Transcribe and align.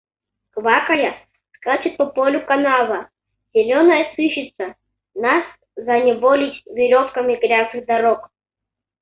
Квакая, 0.55 1.11
скачет 1.53 1.95
по 1.97 2.07
полю 2.07 2.43
канава, 2.43 3.11
зеленая 3.53 4.11
сыщица, 4.15 4.75
нас 5.13 5.45
заневолить 5.75 6.65
веревками 6.65 7.35
грязных 7.35 7.85
дорог. 7.85 8.31